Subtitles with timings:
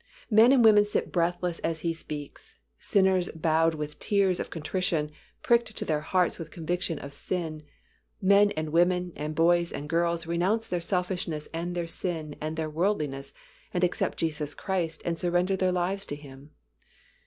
[0.31, 5.11] Men and women sit breathless as he speaks, sinners bowed with tears of contrition,
[5.43, 7.61] pricked to their hearts with conviction of sin;
[8.19, 12.67] men and women and boys and girls renounce their selfishness, and their sin and their
[12.67, 13.31] worldliness
[13.75, 16.49] and accept Jesus Christ and surrender their lives to Him.